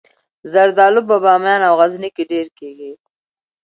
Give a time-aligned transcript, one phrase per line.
[0.51, 2.91] زردالو په بامیان او غزني کې ډیر کیږي